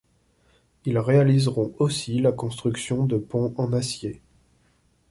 [0.83, 4.19] Ils réaliseront aussi la construction de ponts en acier.